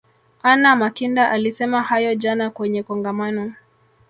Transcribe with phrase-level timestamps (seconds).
[0.43, 3.53] anna makinda alisema hayo jana kwenye kongamano